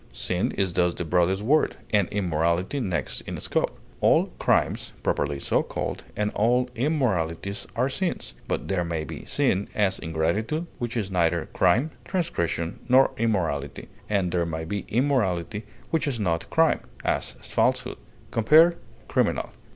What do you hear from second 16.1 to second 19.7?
not crime, as falsehood. Compare CRIMINAL.